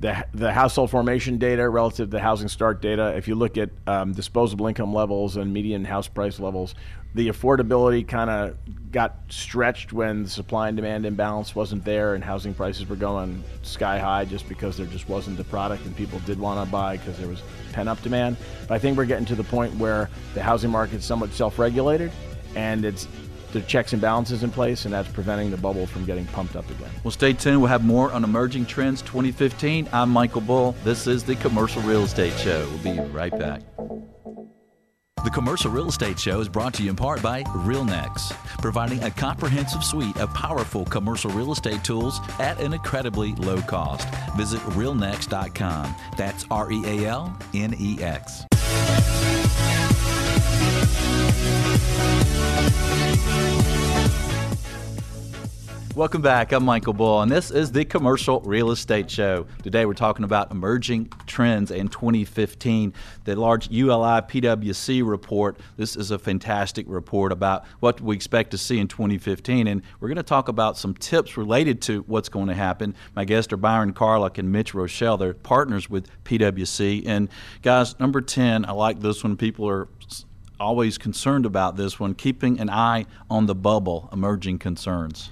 [0.00, 3.68] the, the household formation data relative to the housing start data, if you look at
[3.86, 6.74] um, disposable income levels and median house price levels,
[7.14, 8.56] the affordability kind of
[8.92, 13.42] got stretched when the supply and demand imbalance wasn't there and housing prices were going
[13.62, 16.96] sky high just because there just wasn't the product and people did want to buy
[16.96, 17.42] because there was
[17.72, 18.36] pent up demand.
[18.68, 22.12] But I think we're getting to the point where the housing market's somewhat self regulated
[22.54, 23.06] and it's
[23.52, 26.68] the checks and balances in place, and that's preventing the bubble from getting pumped up
[26.70, 26.90] again.
[27.02, 27.60] Well, stay tuned.
[27.60, 29.88] We'll have more on emerging trends 2015.
[29.92, 30.76] I'm Michael Bull.
[30.84, 32.68] This is the Commercial Real Estate Show.
[32.68, 33.62] We'll be right back.
[35.22, 39.10] The Commercial Real Estate Show is brought to you in part by RealNex, providing a
[39.10, 44.08] comprehensive suite of powerful commercial real estate tools at an incredibly low cost.
[44.36, 45.94] Visit realnex.com.
[46.16, 48.46] That's R E A L N E X.
[55.96, 56.52] Welcome back.
[56.52, 59.48] I'm Michael Bull, and this is the Commercial Real Estate Show.
[59.64, 62.94] Today we're talking about emerging trends in 2015.
[63.24, 65.58] The large ULI PWC report.
[65.76, 70.06] This is a fantastic report about what we expect to see in 2015, and we're
[70.06, 72.94] going to talk about some tips related to what's going to happen.
[73.16, 75.16] My guests are Byron Carlock and Mitch Rochelle.
[75.16, 77.02] They're partners with PWC.
[77.04, 77.28] And
[77.62, 79.36] guys, number 10, I like this one.
[79.36, 79.88] People are
[80.60, 85.30] always concerned about this one, keeping an eye on the bubble, emerging concerns.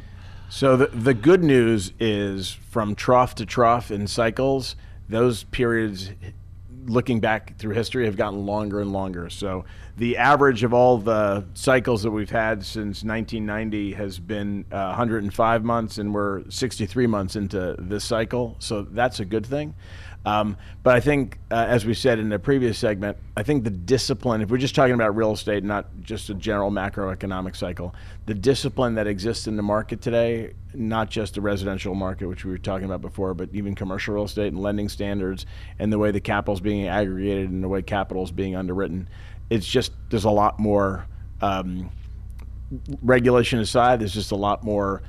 [0.51, 4.77] So the the good news is from trough to trough in cycles,
[5.09, 6.11] those periods
[6.87, 9.29] looking back through history have gotten longer and longer.
[9.29, 9.67] So
[9.99, 15.65] the average of all the cycles that we've had since 1990 has been uh, 105
[15.65, 18.57] months, and we're 63 months into this cycle.
[18.59, 19.75] So that's a good thing.
[20.27, 23.71] Um, but I think, uh, as we said in the previous segment, I think the
[23.71, 27.95] discipline, if we're just talking about real estate, not just a general macroeconomic cycle,
[28.27, 32.51] the discipline that exists in the market today, not just the residential market, which we
[32.51, 35.47] were talking about before, but even commercial real estate and lending standards
[35.79, 39.09] and the way the capital is being aggregated and the way capital is being underwritten,
[39.51, 41.07] it's just, there's a lot more.
[41.41, 41.91] Um,
[43.03, 45.03] regulation aside, there's just a lot more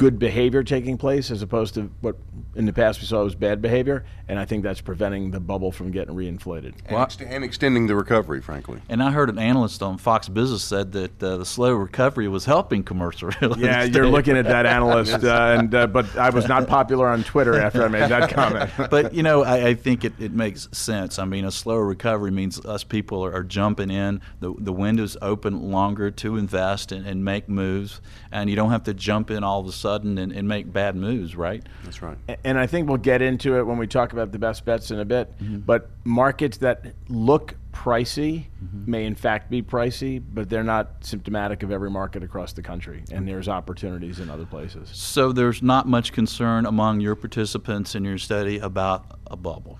[0.00, 2.16] good behavior taking place as opposed to what
[2.56, 5.70] in the past we saw was bad behavior, and I think that's preventing the bubble
[5.70, 6.72] from getting reinflated.
[6.86, 8.80] And, well, ex- and extending the recovery, frankly.
[8.88, 12.46] And I heard an analyst on Fox Business said that uh, the slow recovery was
[12.46, 13.66] helping commercial real estate.
[13.66, 17.22] Yeah, you're looking at that analyst, uh, and uh, but I was not popular on
[17.22, 18.70] Twitter after I made that comment.
[18.90, 21.18] but you know, I, I think it, it makes sense.
[21.18, 24.22] I mean, a slower recovery means us people are, are jumping in.
[24.40, 28.00] The the window's open longer to invest and, and make moves,
[28.32, 30.72] and you don't have to jump in all of a sudden sudden and, and make
[30.72, 31.62] bad moves, right?
[31.84, 32.16] That's right.
[32.44, 35.00] And I think we'll get into it when we talk about the best bets in
[35.00, 35.36] a bit.
[35.38, 35.58] Mm-hmm.
[35.58, 38.90] But markets that look pricey mm-hmm.
[38.90, 43.02] may in fact be pricey, but they're not symptomatic of every market across the country,
[43.12, 44.90] and there's opportunities in other places.
[44.92, 49.78] So there's not much concern among your participants in your study about a bubble.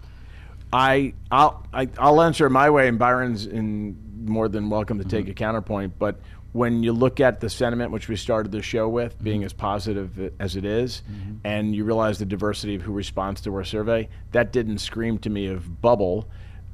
[0.72, 4.98] I I'll I, will i will answer my way, and Byron's in more than welcome
[4.98, 5.16] to mm-hmm.
[5.16, 5.98] take a counterpoint.
[5.98, 6.20] But
[6.52, 9.24] when you look at the sentiment, which we started the show with, mm-hmm.
[9.24, 11.36] being as positive as it is, mm-hmm.
[11.44, 15.30] and you realize the diversity of who responds to our survey, that didn't scream to
[15.30, 16.28] me of bubble.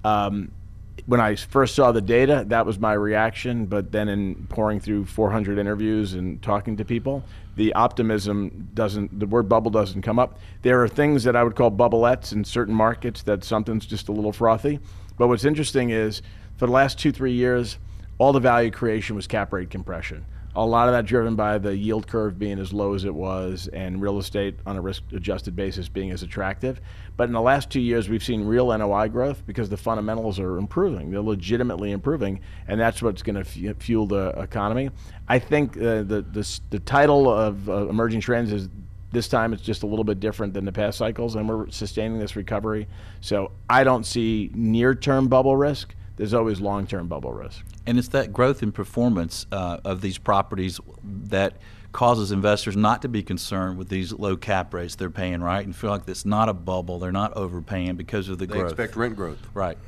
[0.04, 0.50] Um,
[1.04, 3.66] when I first saw the data, that was my reaction.
[3.66, 7.22] But then, in pouring through 400 interviews and talking to people,
[7.56, 10.38] the optimism doesn't, the word bubble doesn't come up.
[10.62, 14.12] There are things that I would call bubbleettes in certain markets that something's just a
[14.12, 14.80] little frothy.
[15.18, 16.22] But what's interesting is
[16.56, 17.78] for the last two, three years,
[18.18, 20.24] all the value creation was cap rate compression.
[20.54, 23.68] A lot of that driven by the yield curve being as low as it was
[23.74, 26.80] and real estate on a risk adjusted basis being as attractive.
[27.18, 30.56] But in the last two years, we've seen real NOI growth because the fundamentals are
[30.56, 31.10] improving.
[31.10, 34.88] They're legitimately improving, and that's what's going to f- fuel the economy.
[35.28, 38.70] I think uh, the, the, the, title of uh, Emerging Trends is
[39.12, 42.18] this time it's just a little bit different than the past cycles, and we're sustaining
[42.18, 42.88] this recovery.
[43.20, 47.64] So I don't see near term bubble risk there's always long term bubble risk.
[47.86, 51.58] And it's that growth in performance uh, of these properties that
[51.92, 55.64] causes investors not to be concerned with these low cap rates they're paying, right?
[55.64, 58.76] And feel like it's not a bubble, they're not overpaying because of the they growth.
[58.76, 59.38] They expect rent growth.
[59.54, 59.78] Right.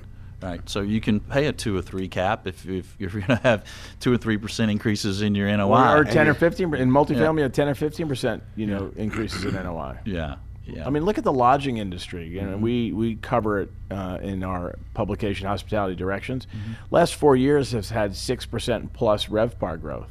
[0.40, 0.60] Right.
[0.68, 3.64] So you can pay a two or three cap if, if you're going to have
[4.00, 7.40] two or three percent increases in your NOI, or, or ten or fifteen in multifamily,
[7.40, 7.48] yeah.
[7.48, 9.98] ten or fifteen percent, you know, increases in NOI.
[10.04, 10.36] Yeah,
[10.68, 10.86] Yeah.
[10.86, 12.38] I mean, look at the lodging industry.
[12.38, 16.46] And we, we cover it uh, in our publication, Hospitality Directions.
[16.90, 20.10] Last four years has had 6% plus RevPAR growth.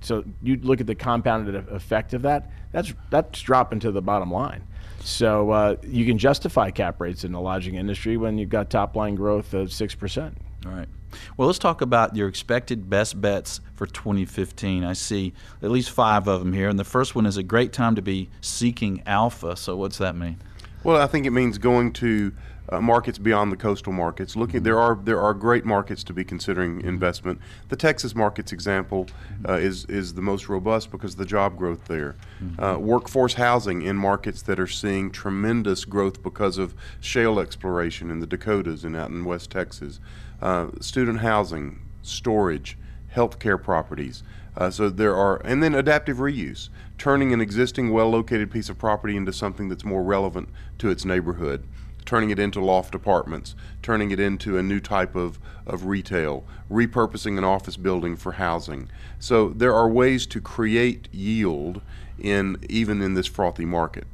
[0.00, 4.30] So you look at the compounded effect of that, that's, that's dropping to the bottom
[4.30, 4.64] line.
[5.00, 8.96] So uh, you can justify cap rates in the lodging industry when you've got top
[8.96, 10.34] line growth of 6%.
[10.66, 10.88] All right.
[11.36, 14.84] Well, let's talk about your expected best bets for 2015.
[14.84, 17.72] I see at least five of them here, and the first one is a great
[17.72, 19.56] time to be seeking alpha.
[19.56, 20.38] So, what's that mean?
[20.84, 22.32] Well, I think it means going to
[22.70, 24.36] uh, markets beyond the coastal markets.
[24.36, 27.40] Looking, there are there are great markets to be considering investment.
[27.68, 29.06] The Texas markets example
[29.48, 32.16] uh, is is the most robust because of the job growth there.
[32.58, 38.20] Uh, workforce housing in markets that are seeing tremendous growth because of shale exploration in
[38.20, 40.00] the Dakotas and out in West Texas.
[40.40, 42.78] Uh, student housing, storage,
[43.14, 44.22] healthcare properties.
[44.56, 49.16] Uh, so there are, and then adaptive reuse, turning an existing well-located piece of property
[49.16, 51.64] into something that's more relevant to its neighborhood,
[52.08, 57.36] turning it into loft apartments, turning it into a new type of, of retail, repurposing
[57.36, 58.88] an office building for housing.
[59.18, 61.82] So there are ways to create yield
[62.18, 64.06] in even in this frothy market.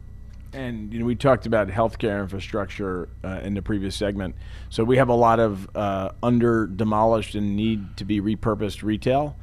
[0.53, 4.35] And you know, we talked about healthcare infrastructure uh, in the previous segment.
[4.71, 9.37] So we have a lot of uh, under demolished and need to be repurposed retail.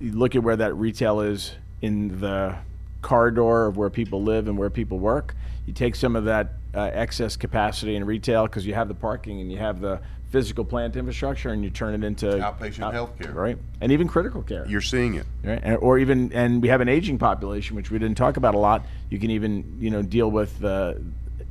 [0.00, 2.56] You look at where that retail is in the
[3.00, 5.36] corridor of where people live and where people work.
[5.66, 9.40] You take some of that uh, excess capacity in retail because you have the parking
[9.40, 13.34] and you have the physical plant infrastructure, and you turn it into Outpatient healthcare.
[13.34, 13.58] right?
[13.82, 15.26] And even critical care You're seeing it.
[15.44, 15.60] right?
[15.62, 18.58] And, or even, and we have an aging population, which we didn't talk about a
[18.58, 18.86] lot.
[19.10, 20.94] You can even, you know, deal with, uh,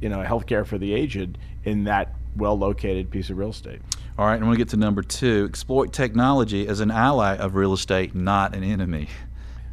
[0.01, 3.81] you know, healthcare for the aged in that well-located piece of real estate.
[4.17, 7.73] All right, and we'll get to number two exploit technology as an ally of real
[7.73, 9.09] estate, not an enemy.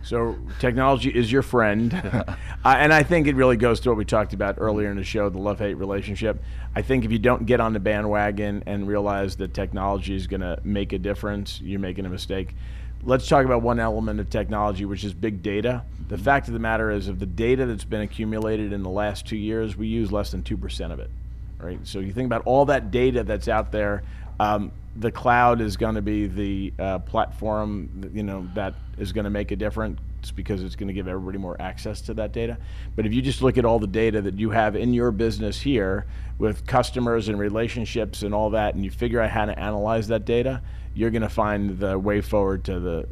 [0.08, 4.06] So technology is your friend, uh, and I think it really goes to what we
[4.06, 6.42] talked about earlier in the show, the love-hate relationship.
[6.74, 10.40] I think if you don't get on the bandwagon and realize that technology is going
[10.40, 12.54] to make a difference, you're making a mistake.
[13.02, 15.82] Let's talk about one element of technology, which is big data.
[16.08, 19.26] The fact of the matter is, of the data that's been accumulated in the last
[19.26, 21.10] two years, we use less than two percent of it.
[21.58, 21.80] Right.
[21.82, 24.04] So you think about all that data that's out there.
[24.40, 29.24] Um, the cloud is going to be the uh, platform, you know, that is going
[29.24, 29.98] to make a difference
[30.34, 32.58] because it's going to give everybody more access to that data.
[32.96, 35.60] But if you just look at all the data that you have in your business
[35.60, 36.06] here
[36.38, 40.24] with customers and relationships and all that, and you figure out how to analyze that
[40.24, 40.62] data,
[40.94, 43.06] you're going to find the way forward to the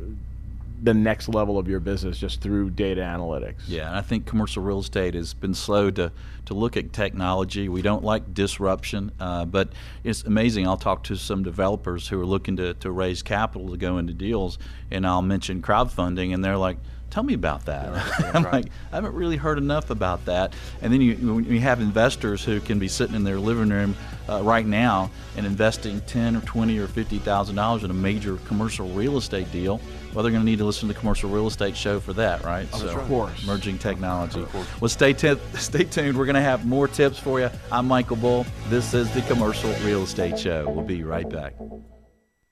[0.82, 3.62] the next level of your business just through data analytics.
[3.66, 6.12] Yeah, and I think commercial real estate has been slow to,
[6.46, 7.68] to look at technology.
[7.68, 9.72] We don't like disruption, uh, but
[10.04, 10.66] it's amazing.
[10.66, 14.12] I'll talk to some developers who are looking to, to raise capital to go into
[14.12, 14.58] deals,
[14.90, 16.78] and I'll mention crowdfunding, and they're like,
[17.10, 18.34] Tell me about that.
[18.34, 20.52] I'm like, I haven't really heard enough about that.
[20.82, 23.96] And then you, you have investors who can be sitting in their living room
[24.28, 28.36] uh, right now and investing ten or twenty or fifty thousand dollars in a major
[28.48, 29.80] commercial real estate deal.
[30.16, 32.42] Well, they're going to need to listen to the commercial real estate show for that,
[32.42, 32.66] right?
[32.72, 33.44] Oh, of course.
[33.44, 34.46] Emerging technology.
[34.80, 36.16] Well, stay, t- stay tuned.
[36.16, 37.50] We're going to have more tips for you.
[37.70, 38.46] I'm Michael Bull.
[38.70, 40.70] This is the Commercial Real Estate Show.
[40.70, 41.52] We'll be right back.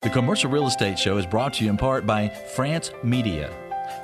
[0.03, 3.51] The Commercial Real Estate Show is brought to you in part by France Media.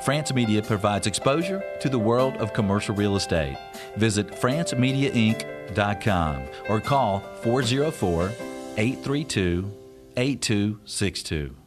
[0.06, 3.58] France Media provides exposure to the world of commercial real estate.
[3.96, 8.32] Visit francemediainc.com or call 404
[8.78, 9.70] 832
[10.16, 11.59] 8262.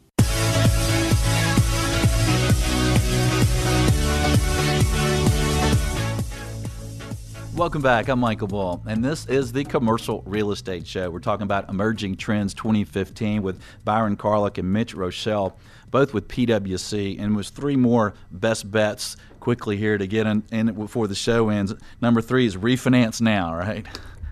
[7.55, 8.07] Welcome back.
[8.09, 11.11] I'm Michael Bull, and this is the Commercial Real Estate Show.
[11.11, 15.53] We're talking about emerging trends 2015 with Byron Carlock and Mitch Roschelle,
[15.91, 20.73] both with PwC, and was three more best bets quickly here to get in, in
[20.73, 21.75] before the show ends.
[22.01, 23.85] Number three is refinance now, right?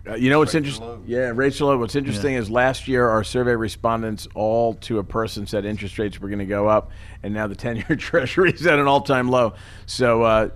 [0.07, 1.03] Uh, you know what's interesting?
[1.05, 1.77] Yeah, Rachel.
[1.77, 6.19] What's interesting is last year our survey respondents all to a person said interest rates
[6.19, 6.89] were going to go up,
[7.21, 9.53] and now the ten-year Treasury is at an all-time low.
[9.85, 10.49] So uh,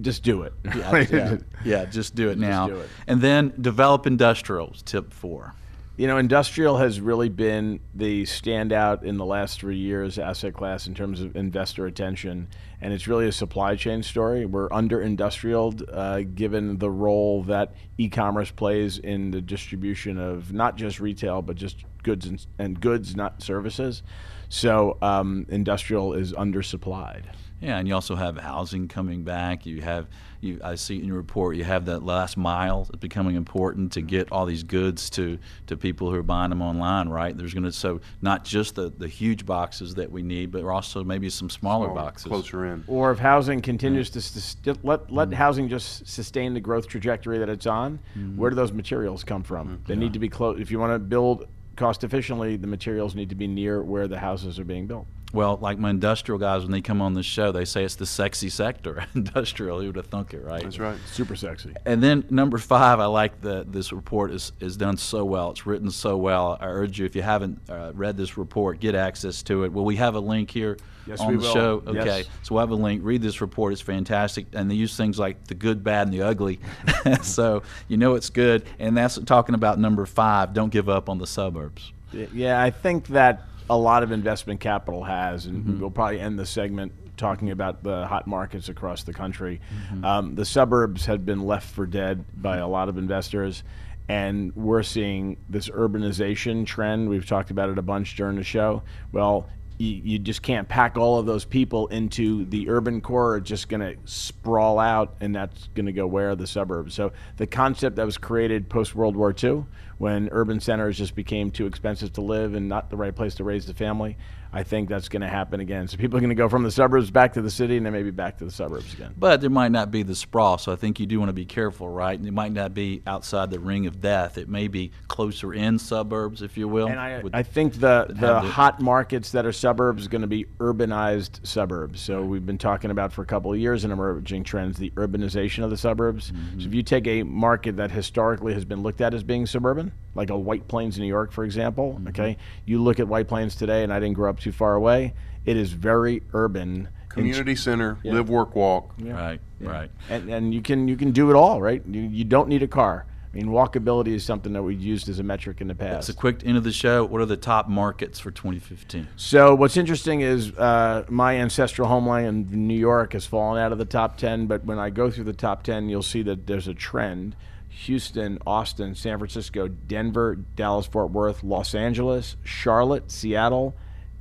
[0.00, 0.52] just do it.
[0.76, 2.68] Yeah, yeah, yeah, just do it now.
[2.68, 2.88] do it.
[3.06, 5.54] And then develop industrials, tip four.
[5.96, 10.86] You know, industrial has really been the standout in the last three years asset class
[10.86, 12.48] in terms of investor attention,
[12.82, 14.44] and it's really a supply chain story.
[14.44, 20.76] We're under industrial, uh, given the role that e-commerce plays in the distribution of not
[20.76, 24.02] just retail but just goods and, and goods, not services.
[24.50, 27.24] So, um, industrial is undersupplied.
[27.60, 29.64] Yeah, and you also have housing coming back.
[29.64, 30.08] You have
[30.40, 30.60] you.
[30.62, 34.30] I see in your report you have that last mile that's becoming important to get
[34.30, 37.08] all these goods to to people who are buying them online.
[37.08, 37.36] Right?
[37.36, 41.02] There's going to so not just the the huge boxes that we need, but also
[41.02, 42.28] maybe some smaller, Smaller, boxes.
[42.28, 42.84] Closer in.
[42.86, 45.32] Or if housing continues to sus- let let mm-hmm.
[45.32, 48.36] housing just sustain the growth trajectory that it's on, mm-hmm.
[48.36, 49.68] where do those materials come from?
[49.68, 49.84] Mm-hmm.
[49.86, 50.60] They need to be close.
[50.60, 54.18] If you want to build cost efficiently, the materials need to be near where the
[54.18, 55.06] houses are being built.
[55.36, 58.06] Well, like my industrial guys, when they come on the show, they say it's the
[58.06, 59.80] sexy sector, industrial.
[59.80, 60.62] Who would have thunk it, right?
[60.62, 60.96] That's right.
[61.12, 61.74] Super sexy.
[61.84, 65.50] And then number five, I like that this report is, is done so well.
[65.50, 66.56] It's written so well.
[66.60, 69.72] I urge you, if you haven't uh, read this report, get access to it.
[69.72, 71.52] Will we have a link here Yes, on we the will.
[71.52, 71.82] show?
[71.86, 71.96] Yes.
[71.96, 72.24] Okay.
[72.42, 73.02] So we'll have a link.
[73.04, 73.72] Read this report.
[73.74, 74.46] It's fantastic.
[74.54, 76.60] And they use things like the good, bad, and the ugly.
[77.22, 78.64] so you know it's good.
[78.78, 80.52] And that's talking about number five.
[80.54, 81.92] Don't give up on the suburbs.
[82.12, 86.46] Yeah, I think that a lot of investment capital has, and we'll probably end the
[86.46, 89.60] segment talking about the hot markets across the country.
[90.04, 93.64] Um, the suburbs have been left for dead by a lot of investors,
[94.08, 97.08] and we're seeing this urbanization trend.
[97.08, 98.82] We've talked about it a bunch during the show.
[99.12, 99.48] Well,
[99.78, 103.36] you, you just can't pack all of those people into the urban core.
[103.36, 106.94] It's just going to sprawl out, and that's going to go where the suburbs.
[106.94, 109.64] So the concept that was created post World War II,
[109.98, 113.44] when urban centers just became too expensive to live and not the right place to
[113.44, 114.16] raise the family,
[114.56, 115.86] I think that's going to happen again.
[115.86, 117.92] So people are going to go from the suburbs back to the city, and then
[117.92, 119.12] maybe back to the suburbs again.
[119.14, 121.44] But there might not be the sprawl, so I think you do want to be
[121.44, 122.18] careful, right?
[122.18, 124.38] And it might not be outside the ring of death.
[124.38, 126.86] It may be closer in suburbs, if you will.
[126.86, 130.46] And I, I think the, the hot markets that are suburbs are going to be
[130.58, 132.00] urbanized suburbs.
[132.00, 135.64] So we've been talking about for a couple of years in emerging trends the urbanization
[135.64, 136.32] of the suburbs.
[136.32, 136.60] Mm-hmm.
[136.60, 139.92] So if you take a market that historically has been looked at as being suburban,
[140.16, 142.08] like a White Plains, New York, for example, Mm-hmm.
[142.08, 145.14] okay, you look at White Plains today, and I didn't grow up too far away.
[145.44, 146.88] It is very urban.
[147.08, 148.92] Community center, live, work, walk.
[149.00, 149.90] right, right.
[150.10, 151.82] and, and you can you can do it all, right?
[151.88, 153.06] You, you don't need a car.
[153.32, 156.08] I mean, walkability is something that we've used as a metric in the past.
[156.08, 157.04] It's a quick end of the show.
[157.04, 159.08] What are the top markets for 2015?
[159.16, 163.78] So what's interesting is uh, my ancestral homeland in New York has fallen out of
[163.78, 164.46] the top ten.
[164.46, 167.36] But when I go through the top ten, you'll see that there's a trend:
[167.68, 173.74] Houston, Austin, San Francisco, Denver, Dallas, Fort Worth, Los Angeles, Charlotte, Seattle,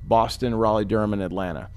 [0.03, 1.69] Boston, Raleigh, Durham, and Atlanta.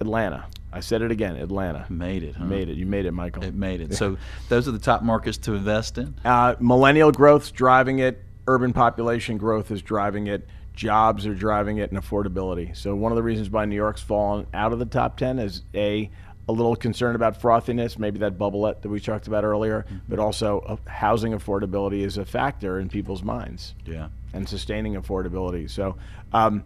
[0.00, 0.46] Atlanta.
[0.72, 1.36] I said it again.
[1.36, 1.86] Atlanta.
[1.88, 2.44] Made it, huh?
[2.44, 2.76] Made it.
[2.76, 3.44] You made it, Michael.
[3.44, 3.92] It made it.
[3.96, 4.18] So
[4.48, 6.14] those are the top markets to invest in.
[6.24, 8.22] Uh, millennial growth's driving it.
[8.46, 10.46] Urban population growth is driving it.
[10.74, 12.76] Jobs are driving it, and affordability.
[12.76, 15.62] So one of the reasons why New York's fallen out of the top ten is
[15.74, 16.10] a
[16.48, 20.60] a little concerned about frothiness, maybe that bubbleette that we talked about earlier, but also
[20.60, 24.08] uh, housing affordability is a factor in people's minds Yeah.
[24.32, 25.68] and sustaining affordability.
[25.68, 25.96] So,
[26.32, 26.62] um,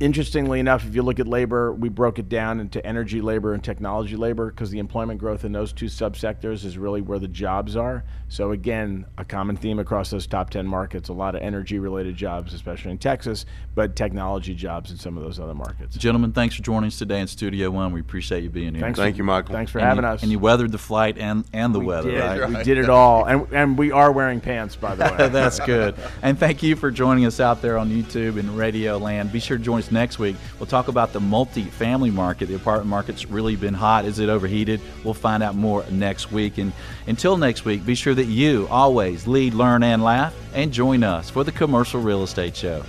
[0.00, 3.62] interestingly enough, if you look at labor, we broke it down into energy labor and
[3.62, 7.76] technology labor because the employment growth in those two subsectors is really where the jobs
[7.76, 8.02] are.
[8.28, 12.16] So, again, a common theme across those top 10 markets a lot of energy related
[12.16, 13.44] jobs, especially in Texas,
[13.74, 15.96] but technology jobs in some of those other markets.
[15.96, 17.92] Gentlemen, thanks for joining us today in Studio One.
[17.92, 18.82] We appreciate you being here.
[18.82, 19.54] Thanks Thank you, Michael.
[19.54, 20.22] Thanks for And having you, us.
[20.22, 22.20] And you weathered the flight and, and the weather, did.
[22.20, 22.48] right?
[22.48, 23.24] We did it all.
[23.26, 25.28] And, and we are wearing pants, by the way.
[25.28, 25.94] That's good.
[26.22, 29.32] And thank you for joining us out there on YouTube and Radio Land.
[29.32, 30.36] Be sure to join next week.
[30.58, 32.46] We'll talk about the multi-family market.
[32.46, 34.04] The apartment market's really been hot.
[34.04, 34.80] Is it overheated?
[35.04, 36.58] We'll find out more next week.
[36.58, 36.72] And
[37.06, 40.34] until next week, be sure that you always lead, learn, and laugh.
[40.54, 42.82] And join us for the Commercial Real Estate Show.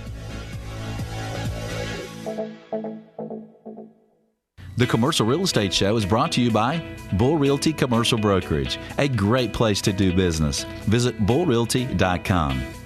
[4.82, 6.82] The Commercial Real Estate Show is brought to you by
[7.12, 10.64] Bull Realty Commercial Brokerage, a great place to do business.
[10.86, 12.81] Visit bullrealty.com.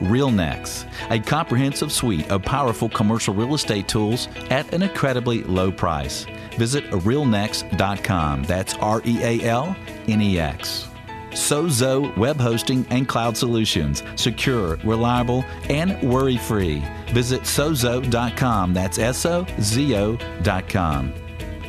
[0.00, 6.26] RealNex, a comprehensive suite of powerful commercial real estate tools at an incredibly low price.
[6.56, 8.44] Visit realnex.com.
[8.44, 9.76] That's R E A L
[10.08, 10.88] N E X.
[11.30, 14.02] Sozo Web Hosting and Cloud Solutions.
[14.16, 16.82] Secure, reliable, and worry free.
[17.08, 18.74] Visit sozo.com.
[18.74, 21.14] That's S O Z O.com.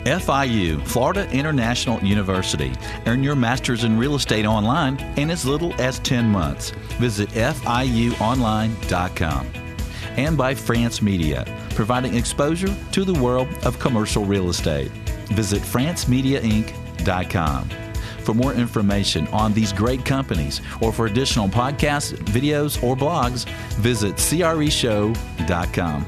[0.05, 2.71] FIU, Florida International University.
[3.05, 6.71] Earn your master's in real estate online in as little as 10 months.
[6.99, 9.47] Visit FIUonline.com.
[10.17, 14.91] And by France Media, providing exposure to the world of commercial real estate.
[15.29, 17.69] Visit FranceMediaInc.com.
[18.23, 24.15] For more information on these great companies or for additional podcasts, videos, or blogs, visit
[24.15, 26.05] CREShow.com.